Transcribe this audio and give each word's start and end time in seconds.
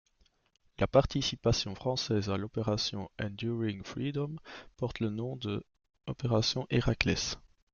La 0.79 0.87
participation 0.87 1.75
française 1.75 2.31
à 2.31 2.37
l'opération 2.37 3.11
Enduring 3.21 3.83
Freedom 3.83 4.35
porte 4.75 4.99
le 4.99 5.11
nom 5.11 5.35
de 5.35 5.63
opération 6.07 6.65
Héraclès. 6.71 7.37